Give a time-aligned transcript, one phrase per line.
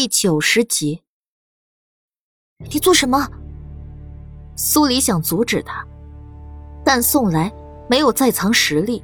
[0.00, 1.02] 第九十集，
[2.70, 3.28] 你做什么？
[4.54, 5.84] 苏黎想阻止他，
[6.84, 7.52] 但宋来
[7.90, 9.02] 没有在藏实力，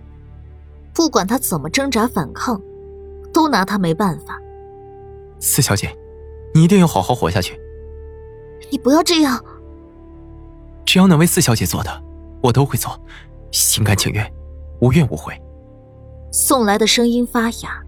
[0.94, 2.62] 不管他怎么挣扎反抗，
[3.32, 4.40] 都拿他没办法。
[5.40, 5.92] 四小姐，
[6.54, 7.60] 你一定要好好活下去。
[8.70, 9.44] 你不要这样。
[10.86, 12.04] 只要能为四小姐做的，
[12.40, 12.96] 我都会做，
[13.50, 14.32] 心甘情愿，
[14.80, 15.36] 无怨无悔。
[16.30, 17.82] 宋来的声音发哑，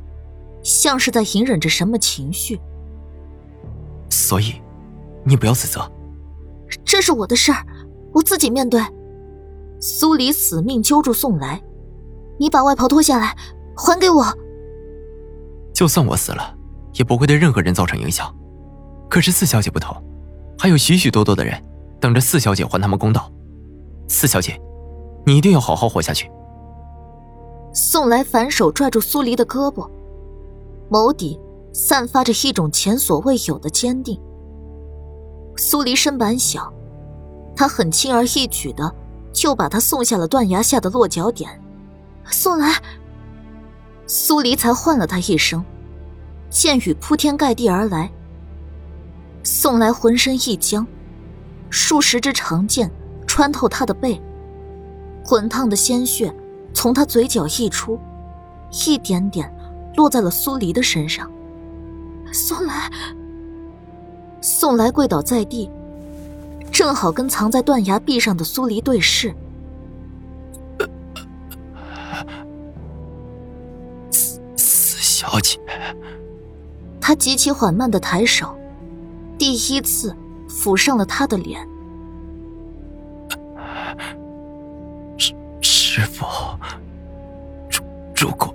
[0.64, 2.60] 像是在隐忍着什么情绪。
[4.16, 4.54] 所以，
[5.24, 5.80] 你不要自责。
[6.84, 7.64] 这是我的事儿，
[8.14, 8.80] 我自己面对。
[9.78, 11.62] 苏黎死命揪住宋来，
[12.38, 13.36] 你把外袍脱下来，
[13.76, 14.24] 还给我。
[15.74, 16.56] 就算我死了，
[16.94, 18.34] 也不会对任何人造成影响。
[19.10, 19.94] 可是四小姐不同，
[20.58, 21.62] 还有许许多多的人
[22.00, 23.30] 等着四小姐还他们公道。
[24.08, 24.58] 四小姐，
[25.26, 26.30] 你一定要好好活下去。
[27.74, 29.88] 宋来反手拽住苏黎的胳膊，
[30.90, 31.38] 眸底。
[31.78, 34.18] 散发着一种前所未有的坚定。
[35.58, 36.72] 苏黎身板小，
[37.54, 38.90] 他很轻而易举的
[39.30, 41.62] 就把他送下了断崖下的落脚点。
[42.30, 42.80] 宋来，
[44.06, 45.62] 苏黎才唤了他一声，
[46.48, 48.10] 剑雨铺天盖地而来。
[49.42, 50.86] 宋来浑身一僵，
[51.68, 52.90] 数十支长剑
[53.26, 54.18] 穿透他的背，
[55.26, 56.34] 滚烫的鲜血
[56.72, 58.00] 从他嘴角溢出，
[58.86, 59.54] 一点点
[59.94, 61.30] 落在了苏黎的身上。
[62.36, 62.90] 宋来，
[64.42, 65.70] 宋来跪倒在地，
[66.70, 69.34] 正好跟藏在断崖壁上的苏黎对视。
[74.10, 75.58] 四四小姐，
[77.00, 78.54] 他极其缓慢的抬手，
[79.38, 80.14] 第一次
[80.46, 81.66] 抚上了她的脸。
[85.16, 86.26] 师师傅，
[87.70, 87.82] 如
[88.14, 88.54] 如果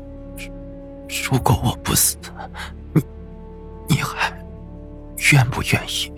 [1.32, 2.16] 如果我不死。
[5.32, 6.12] 愿不愿意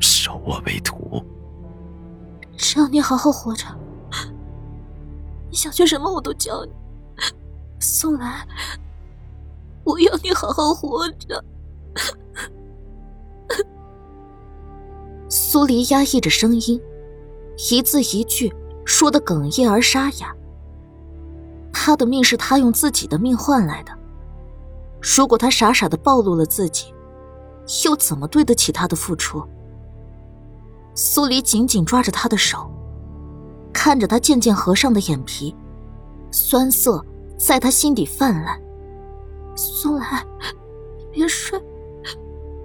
[0.00, 1.24] 收我为徒？
[2.56, 3.66] 只要你好好活着，
[5.50, 6.72] 你想学什么我都教你。
[7.80, 8.46] 宋兰，
[9.84, 11.44] 我要你好好活着。
[15.28, 16.80] 苏黎压抑着声音，
[17.70, 20.34] 一字一句说的哽咽而沙哑。
[21.72, 23.92] 他的命是他用自己的命换来的。
[25.02, 26.94] 如果他傻傻的暴露了自己，
[27.84, 29.42] 又怎么对得起他的付出？
[30.94, 32.70] 苏黎紧紧抓着他的手，
[33.72, 35.56] 看着他渐渐合上的眼皮，
[36.30, 37.04] 酸涩
[37.36, 38.60] 在他心底泛滥。
[39.56, 40.24] 苏来，
[41.10, 41.60] 别睡，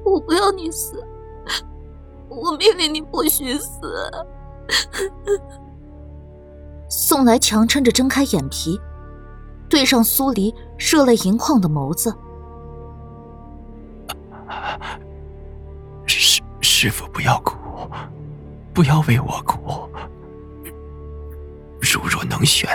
[0.05, 1.03] 我不要你死，
[2.29, 3.79] 我命令你不许死。
[6.89, 8.79] 宋来强撑着睁开眼皮，
[9.69, 12.13] 对上苏黎热泪盈眶的眸子。
[16.05, 17.55] 师师傅，不要哭，
[18.73, 19.89] 不要为我哭。
[21.79, 22.69] 如若能选，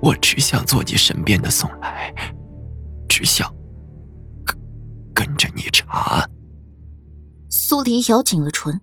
[0.00, 2.14] 我我只想做你身边的宋来，
[3.08, 3.52] 只想
[4.44, 4.56] 跟
[5.12, 6.24] 跟着你查。
[7.50, 8.80] 苏黎咬紧了唇，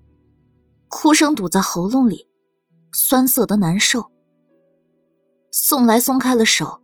[0.89, 2.27] 哭声堵在喉咙里，
[2.91, 4.11] 酸涩的难受。
[5.49, 6.81] 宋来松开了手，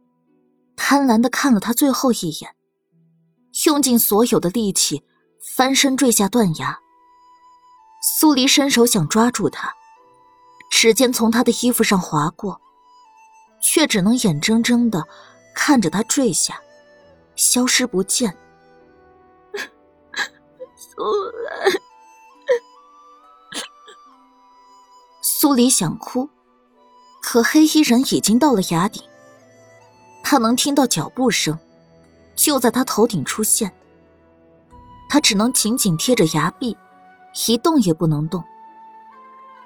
[0.78, 2.56] 贪婪的看了他最后一眼。
[3.66, 5.03] 用尽所有的力气，
[5.42, 6.80] 翻身坠下断崖。
[8.02, 9.74] 苏黎伸手想抓住他，
[10.70, 12.62] 指尖从他的衣服上划过，
[13.62, 15.06] 却只能眼睁睁的
[15.53, 16.62] 看着他坠下，
[17.36, 18.38] 消失不见。
[20.78, 21.80] 苏黎，
[25.22, 26.30] 苏黎想哭，
[27.22, 29.03] 可黑衣人已经到了崖顶，
[30.24, 31.59] 他能听到脚步声。
[32.39, 33.69] 就在他头顶出现，
[35.09, 36.77] 他只能紧紧贴着崖壁，
[37.45, 38.41] 一动也不能动。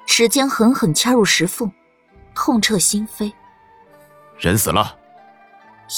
[0.08, 1.72] 指尖狠狠掐入石缝，
[2.34, 3.32] 痛彻心扉。
[4.40, 4.98] 人死了。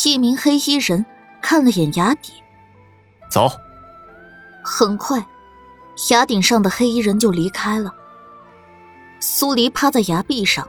[0.04, 1.06] 一名黑衣人
[1.42, 2.34] 看了眼崖底，
[3.32, 3.50] 走。
[4.62, 5.26] 很快，
[6.10, 7.96] 崖顶上的黑衣人就离开了。
[9.22, 10.68] 苏黎趴在崖壁上，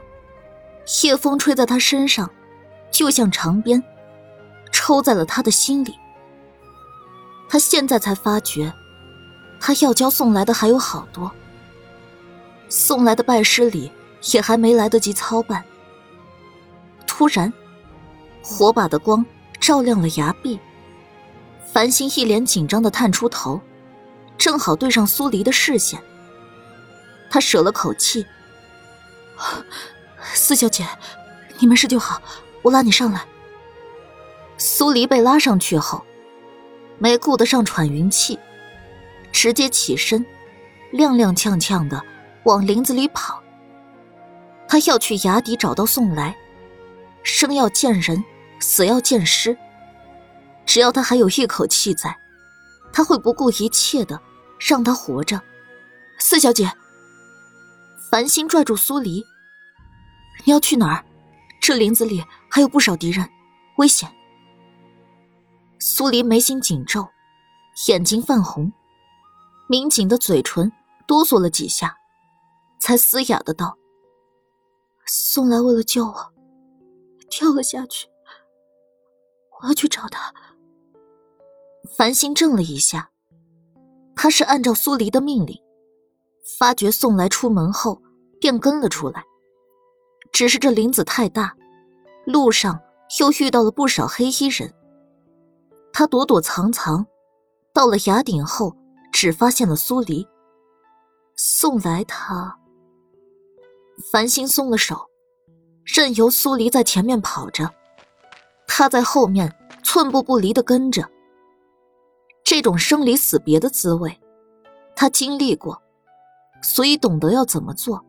[1.03, 2.31] 夜风吹在他身上，
[2.91, 3.83] 就像长鞭。
[4.71, 5.97] 抽在了他的心里。
[7.49, 8.73] 他现在才发觉，
[9.59, 11.31] 他要教送来的还有好多。
[12.69, 13.91] 送来的拜师礼
[14.33, 15.63] 也还没来得及操办。
[17.05, 17.51] 突然，
[18.43, 19.25] 火把的光
[19.59, 20.59] 照亮了崖壁。
[21.71, 23.61] 繁星一脸紧张的探出头，
[24.37, 26.01] 正好对上苏黎的视线。
[27.29, 28.25] 他舍了口气
[30.33, 30.87] ：“四小姐，
[31.59, 32.21] 你没事就好，
[32.61, 33.25] 我拉你上来。”
[34.57, 36.03] 苏黎被拉上去后，
[36.97, 38.37] 没顾得上喘匀气，
[39.31, 40.25] 直接起身，
[40.93, 42.03] 踉踉跄跄的
[42.43, 43.41] 往林子里跑。
[44.67, 46.35] 他要去崖底找到宋来，
[47.23, 48.23] 生要见人，
[48.59, 49.55] 死要见尸。
[50.65, 52.17] 只要他还有一口气在，
[52.91, 54.19] 他会不顾一切的
[54.59, 55.39] 让他活着。
[56.17, 56.69] 四小姐，
[58.09, 59.23] 繁星拽住苏黎
[60.43, 61.05] ：“你要去哪儿？
[61.61, 63.29] 这林子里还有不少敌人，
[63.77, 64.09] 危险。”
[65.89, 67.07] 苏黎眉心紧皱，
[67.87, 68.73] 眼睛泛红，
[69.69, 70.69] 抿紧的嘴唇
[71.07, 71.95] 哆嗦了几下，
[72.77, 73.77] 才嘶哑的道
[75.07, 76.33] ：“宋来为了救我，
[77.29, 78.05] 跳了下去。
[79.61, 80.33] 我要去找他。”
[81.95, 83.09] 繁星怔了一下，
[84.13, 85.57] 他是按照苏黎的命令，
[86.59, 88.01] 发觉宋来出门后
[88.41, 89.23] 便跟了出来。
[90.33, 91.55] 只是这林子太大，
[92.25, 92.77] 路上
[93.21, 94.73] 又遇到了不少黑衣人。
[95.97, 97.07] 他躲躲藏藏，
[97.73, 98.77] 到了崖顶后，
[99.11, 100.27] 只发现了苏黎。
[101.35, 102.55] 宋来，他。
[104.11, 105.09] 繁星松了手，
[105.83, 107.73] 任由苏黎在前面跑着，
[108.67, 109.51] 他在后面
[109.81, 111.09] 寸步不离的跟着。
[112.43, 114.19] 这种生离死别的滋味，
[114.95, 115.81] 他经历过，
[116.61, 118.05] 所以懂得要怎么做。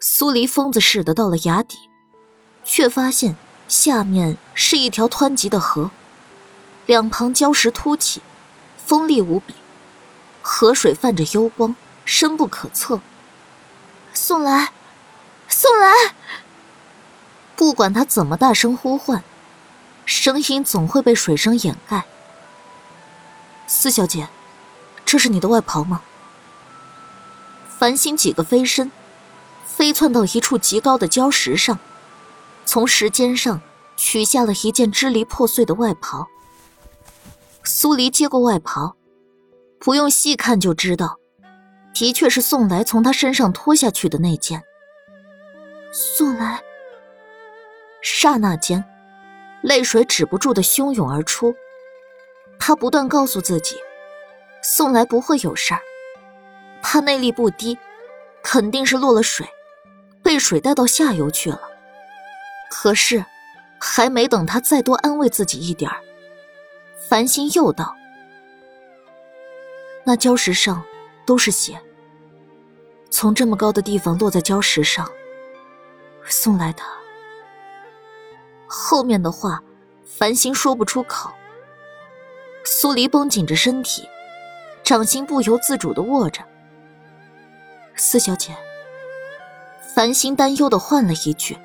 [0.00, 1.78] 苏黎疯子似的到了崖底，
[2.62, 3.36] 却发现
[3.68, 5.90] 下面是一条湍急的河。
[6.86, 8.20] 两旁礁石凸起，
[8.76, 9.54] 锋利无比，
[10.42, 13.00] 河水泛着幽光，深不可测。
[14.12, 14.68] 宋兰，
[15.48, 15.92] 宋兰！
[17.54, 19.22] 不管他怎么大声呼唤，
[20.04, 22.04] 声音总会被水声掩盖。
[23.68, 24.28] 四小姐，
[25.06, 26.02] 这是你的外袍吗？
[27.78, 28.90] 繁星几个飞身，
[29.64, 31.78] 飞窜到一处极高的礁石上，
[32.66, 33.60] 从石尖上
[33.96, 36.28] 取下了一件支离破碎的外袍。
[37.64, 38.96] 苏黎接过外袍，
[39.78, 41.18] 不用细看就知道，
[41.94, 44.62] 的确是宋来从他身上脱下去的那件。
[45.92, 46.60] 宋来，
[48.02, 48.84] 刹那间，
[49.62, 51.54] 泪水止不住的汹涌而出。
[52.58, 53.76] 他不断告诉自己，
[54.62, 55.80] 宋来不会有事儿，
[56.82, 57.78] 他内力不低，
[58.42, 59.46] 肯定是落了水，
[60.22, 61.60] 被水带到下游去了。
[62.70, 63.24] 可是，
[63.78, 66.00] 还没等他再多安慰自己一点儿。
[67.12, 67.94] 繁星又道
[70.02, 70.82] ：“那礁石上
[71.26, 71.78] 都是血，
[73.10, 75.06] 从这么高的地方落在礁石上，
[76.24, 76.82] 送来的。”
[78.66, 79.62] 后面的话，
[80.06, 81.30] 繁星说不出口。
[82.64, 84.08] 苏黎绷紧着身体，
[84.82, 86.42] 掌心不由自主的握着。
[87.94, 88.56] 四小姐，
[89.94, 91.58] 繁星担忧的唤了一句：“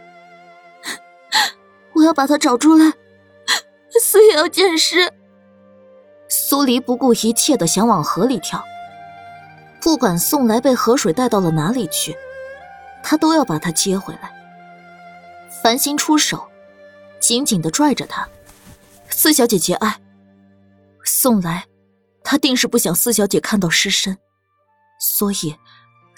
[1.95, 2.91] 我要把他找出来，
[4.01, 5.09] 死也要见尸。”
[6.29, 8.63] 苏黎不顾一切的想往河里跳，
[9.79, 12.15] 不管宋来被河水带到了哪里去，
[13.01, 14.33] 他都要把他接回来。
[15.63, 16.47] 繁星出手，
[17.19, 18.27] 紧紧的拽着他，
[19.09, 19.99] 四小姐节哀。
[21.03, 21.65] 宋来，
[22.23, 24.17] 他定是不想四小姐看到尸身，
[24.99, 25.55] 所以，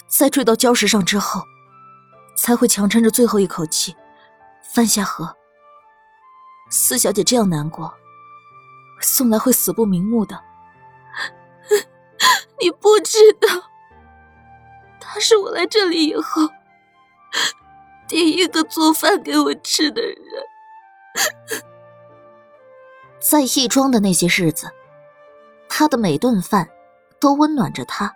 [0.08, 1.42] 在坠到礁石上之后，
[2.36, 3.94] 才会强撑着最后一口气，
[4.74, 5.36] 翻下河。
[6.68, 7.92] 四小姐这样难过。
[9.00, 10.42] 宋来会死不瞑目的，
[12.60, 13.48] 你不知道，
[15.00, 16.48] 他是我来这里以后
[18.06, 20.16] 第一个做饭给我吃的人。
[23.18, 24.70] 在义庄的那些日子，
[25.68, 26.68] 他的每顿饭
[27.20, 28.14] 都温暖着他。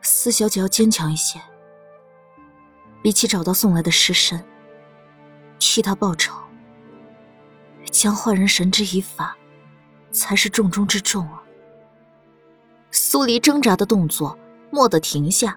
[0.00, 1.40] 四小姐要坚强一些，
[3.02, 4.44] 比起找到宋来的尸身，
[5.58, 6.34] 替他报仇。
[7.94, 9.36] 将坏人绳之以法，
[10.10, 11.40] 才是重中之重啊！
[12.90, 14.36] 苏黎挣扎的动作
[14.72, 15.56] 蓦地停下，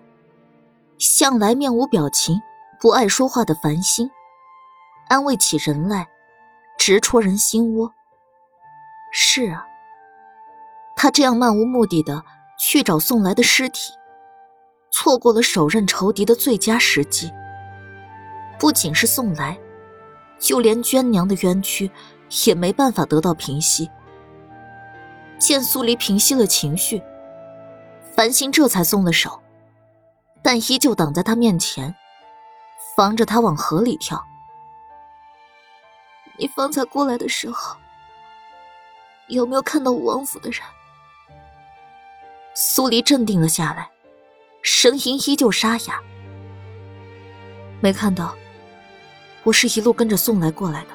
[0.99, 2.39] 向来面无表情、
[2.79, 4.07] 不爱说话的繁星，
[5.09, 6.07] 安慰起人来，
[6.77, 7.91] 直戳人心窝。
[9.11, 9.65] 是啊，
[10.95, 12.23] 他这样漫无目的的
[12.59, 13.91] 去找送来的尸体，
[14.91, 17.31] 错过了手刃仇敌的最佳时机。
[18.59, 19.57] 不仅是送来，
[20.39, 21.89] 就连娟娘的冤屈。
[22.45, 23.89] 也没办法得到平息。
[25.39, 27.01] 见苏黎平息了情绪，
[28.15, 29.39] 繁星这才松了手，
[30.41, 31.93] 但依旧挡在他面前，
[32.95, 34.23] 防着他往河里跳。
[36.37, 37.77] 你方才过来的时候，
[39.27, 40.61] 有没有看到武王府的人？
[42.55, 43.89] 苏黎镇定了下来，
[44.63, 46.01] 声音依旧沙哑
[47.79, 48.35] ：“没看到，
[49.43, 50.87] 我是一路跟着送来过来的。”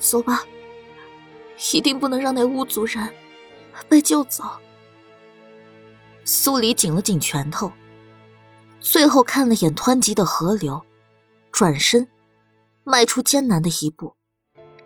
[0.00, 0.42] 走吧，
[1.72, 3.08] 一定不能让那巫族人
[3.88, 4.42] 被救走。
[6.24, 7.70] 苏黎紧了紧拳头，
[8.80, 10.80] 最后看了眼湍急的河流，
[11.52, 12.08] 转身，
[12.82, 14.16] 迈出艰难的一步，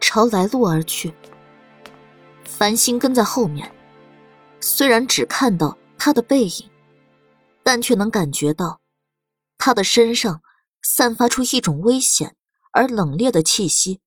[0.01, 1.15] 朝来路而去。
[2.45, 3.73] 繁星跟在后面，
[4.61, 6.71] 虽然只看到他的背影，
[7.63, 8.81] 但却能感觉到
[9.59, 10.43] 他的身上
[10.83, 12.37] 散发出一种危险
[12.73, 14.01] 而冷冽的气息。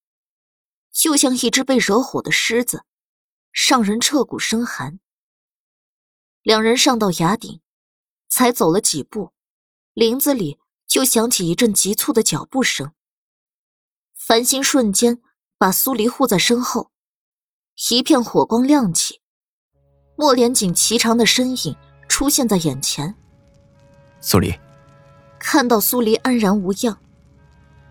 [0.97, 2.83] 就像一只被惹火的狮子，
[3.51, 4.99] 让人彻骨生寒。
[6.41, 7.61] 两人上到崖顶，
[8.29, 9.31] 才走了几步，
[9.93, 12.93] 林子里就响起一阵急促的脚步声。
[14.15, 15.21] 繁星瞬间
[15.59, 16.89] 把苏黎护在身后，
[17.91, 19.21] 一片火光亮起，
[20.15, 21.77] 莫连锦颀长的身影
[22.09, 23.13] 出现在眼前。
[24.19, 24.51] 苏黎，
[25.37, 26.99] 看到苏黎安然无恙，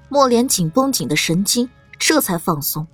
[0.09, 1.71] 莫连锦绷紧的神经
[2.01, 2.85] 这才放松。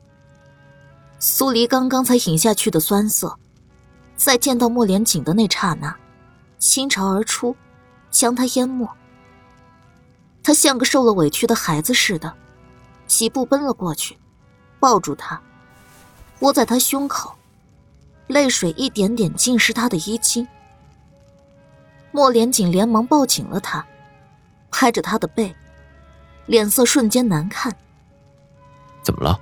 [1.25, 3.39] 苏黎刚刚才饮下去的酸涩，
[4.17, 5.95] 在见到莫连锦的那刹那，
[6.59, 7.55] 倾巢而出，
[8.11, 8.89] 将他淹没。
[10.43, 12.35] 他像个受了委屈的孩子似的，
[13.07, 14.19] 几步奔了过去，
[14.81, 15.41] 抱住他，
[16.41, 17.33] 窝在他胸口，
[18.27, 20.45] 泪水一点点浸湿他的衣襟。
[22.11, 23.87] 莫连锦连忙抱紧了他，
[24.73, 25.55] 拍着他的背，
[26.47, 27.73] 脸色瞬间难看。
[29.05, 29.39] 怎么了？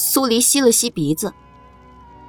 [0.00, 1.34] 苏黎吸了吸鼻子，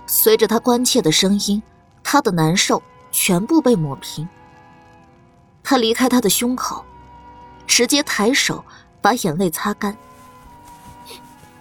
[0.08, 1.62] 随着他关切的声音，
[2.04, 4.28] 他的难受全部被抹平。
[5.64, 6.84] 他离开他的胸口，
[7.68, 8.66] 直接抬手
[9.04, 9.96] 把眼泪擦干。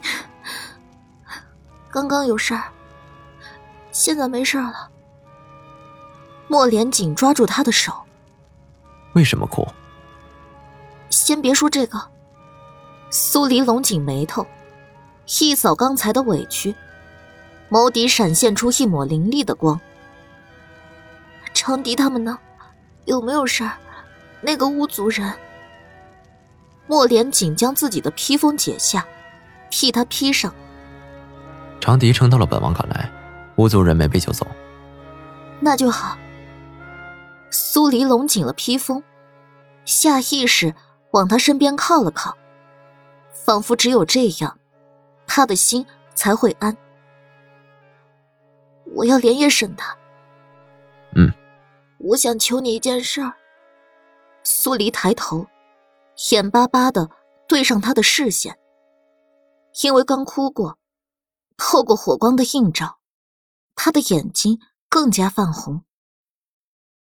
[1.93, 2.73] 刚刚有事儿，
[3.93, 4.89] 现在没事了。
[6.47, 7.93] 莫连紧抓住他的手。
[9.13, 9.69] 为什么哭？
[11.11, 12.03] 先别说这个。
[13.11, 14.47] 苏黎拢紧眉头。
[15.41, 16.75] 一扫刚才的委屈，
[17.71, 19.79] 眸底闪现出一抹凌厉的光。
[21.53, 22.39] 长笛他们呢？
[23.05, 23.73] 有没有事儿？
[24.41, 25.31] 那个巫族人。
[26.87, 29.07] 莫莲锦将自己的披风解下，
[29.69, 30.55] 替他披上。
[31.79, 33.11] 长笛撑到了本王赶来，
[33.57, 34.47] 巫族人没被救走。
[35.61, 36.17] 那就好。
[37.51, 39.03] 苏黎拢紧了披风，
[39.85, 40.75] 下意识
[41.11, 42.37] 往他身边靠了靠，
[43.33, 44.59] 仿佛只有这样。
[45.29, 46.77] 他的心才会安。
[48.95, 49.97] 我要连夜审他。
[51.15, 51.31] 嗯。
[51.99, 53.35] 我想求你一件事儿。
[54.43, 55.47] 苏黎抬头，
[56.31, 57.11] 眼巴巴的
[57.47, 58.59] 对上他的视线。
[59.83, 60.79] 因为刚哭过，
[61.57, 62.99] 透过火光的映照，
[63.75, 64.59] 他的眼睛
[64.89, 65.85] 更加泛红。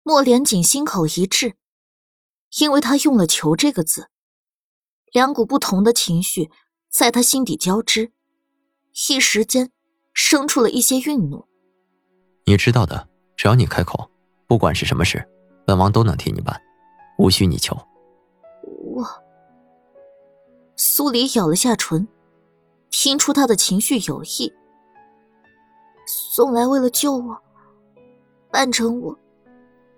[0.03, 1.55] 莫连锦心口一滞，
[2.59, 4.09] 因为他用了“求”这个字，
[5.11, 6.51] 两股不同的情绪。
[6.89, 8.11] 在他心底交织，
[9.09, 9.71] 一时间
[10.13, 11.47] 生出了一些愠怒。
[12.45, 14.09] 你知道的，只要你开口，
[14.47, 15.23] 不管是什么事，
[15.65, 16.59] 本王都能替你办，
[17.19, 17.77] 无需你求。
[18.63, 19.05] 我，
[20.75, 22.07] 苏黎咬了下唇，
[22.89, 24.51] 听出他的情绪有意。
[26.07, 27.39] 宋来为了救我，
[28.51, 29.17] 扮成我，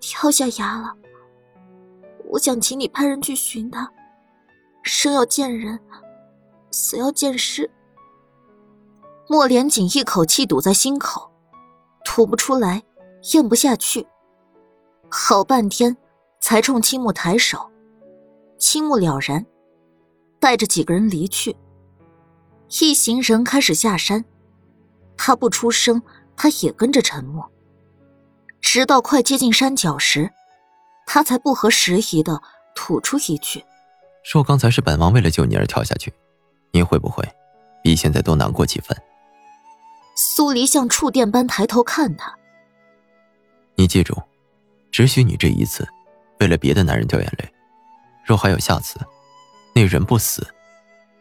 [0.01, 0.93] 跳下崖了。
[2.31, 3.89] 我想请你派人去寻他，
[4.83, 5.79] 生要见人。
[6.71, 7.69] 死要见尸。
[9.27, 11.31] 莫连锦一口气堵在心口，
[12.03, 12.83] 吐不出来，
[13.33, 14.07] 咽不下去。
[15.09, 15.95] 好半天，
[16.39, 17.69] 才冲青木抬手。
[18.57, 19.45] 青木了然，
[20.39, 21.55] 带着几个人离去。
[22.79, 24.23] 一行人开始下山，
[25.17, 26.01] 他不出声，
[26.35, 27.49] 他也跟着沉默。
[28.61, 30.29] 直到快接近山脚时，
[31.05, 32.41] 他才不合时宜的
[32.75, 33.63] 吐出一句
[34.23, 36.13] ：“说刚才是本王为了救你而跳下去。”
[36.71, 37.27] 你会不会
[37.83, 38.97] 比现在多难过几分？
[40.15, 42.35] 苏黎像触电般抬头看他。
[43.75, 44.21] 你记住，
[44.91, 45.87] 只许你这一次，
[46.39, 47.53] 为了别的男人掉眼泪。
[48.23, 48.99] 若还有下次，
[49.73, 50.45] 那人不死，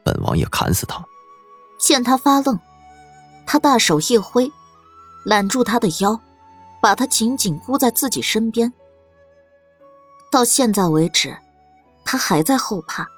[0.05, 1.03] 本王也砍死他。
[1.79, 2.59] 见他发愣，
[3.47, 4.51] 他大手一挥，
[5.25, 6.21] 揽住他的腰，
[6.83, 8.73] 把他紧紧箍在自己身边。
[10.31, 11.37] 到现在为止，
[12.05, 13.09] 他还在后怕。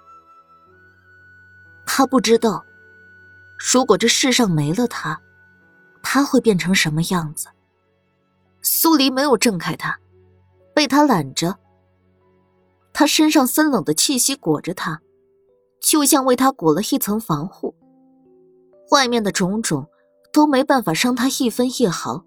[1.95, 2.65] 他不知道，
[3.71, 5.21] 如果这世上没了他，
[6.03, 7.49] 他会变成什么样子。
[8.63, 10.01] 苏黎没有挣开他，
[10.75, 11.59] 被他揽着。
[12.95, 15.03] 他身上森冷的气息裹着他，
[15.83, 17.75] 就像为他裹了一层防护。
[18.91, 19.87] 外面的种种
[20.33, 22.25] 都没办法伤他一分一毫。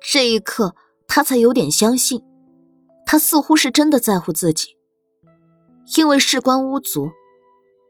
[0.00, 0.76] 这一刻，
[1.08, 2.24] 他才有点相信，
[3.04, 4.76] 他似乎是真的在乎自己，
[5.96, 7.10] 因为事关巫族。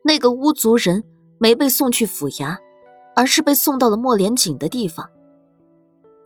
[0.02, 1.04] 那个巫族人
[1.38, 2.57] 没被送去府衙，
[3.14, 5.09] 而是被送到了莫连锦的地方。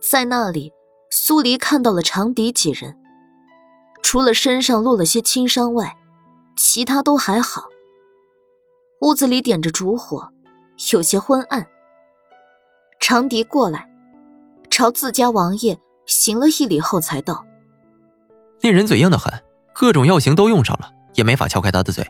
[0.01, 0.71] 在那里，
[1.09, 2.97] 苏黎看到了长笛几人，
[4.01, 5.97] 除了身上落了些轻伤外，
[6.55, 7.65] 其他都还好。
[9.01, 10.29] 屋子里点着烛火，
[10.93, 11.67] 有些昏暗。
[12.99, 13.89] 长笛过来，
[14.69, 17.45] 朝自家王爷行了一礼后才道
[18.61, 19.31] ：“那人嘴硬的很，
[19.73, 22.09] 各种药刑都用上了，也没法撬开他的嘴。”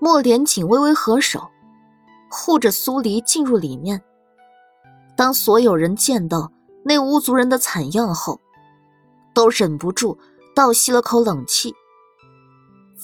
[0.00, 1.48] 莫连锦微微合手，
[2.28, 4.02] 护着苏黎进入里面。
[5.16, 6.50] 当所有人见到
[6.84, 8.40] 那巫族人的惨样后，
[9.32, 10.18] 都忍不住
[10.56, 11.74] 倒吸了口冷气。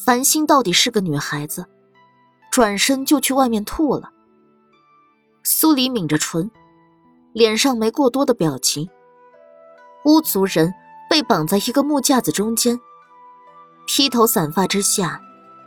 [0.05, 1.67] 繁星到底是个女孩子。
[2.49, 4.11] 转身就去外面吐了。
[5.45, 6.51] 苏黎抿着唇，
[7.35, 8.89] 脸上没过多的表情。
[10.07, 10.73] 巫族人
[11.11, 12.81] 被绑在一个木架子中间，
[13.87, 15.21] 披头散发之下，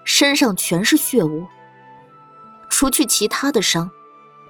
[0.04, 1.46] 身上全是血污。
[2.70, 3.90] 除去其他的伤，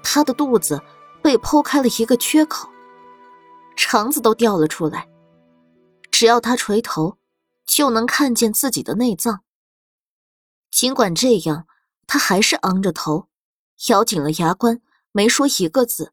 [0.03, 0.81] 他的肚子
[1.21, 2.69] 被剖开了一个缺口，
[3.75, 5.07] 肠子都掉了出来。
[6.11, 7.17] 只要他垂头，
[7.65, 9.41] 就能看见自己的内脏。
[10.71, 11.65] 尽管这样。
[12.11, 13.27] 他还是昂着头，
[13.89, 16.11] 咬紧了牙关，没说一个字。